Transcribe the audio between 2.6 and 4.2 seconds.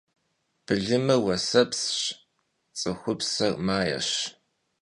ts'ıxupser maêş.